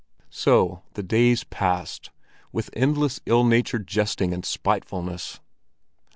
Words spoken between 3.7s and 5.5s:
jesting and spitefulness.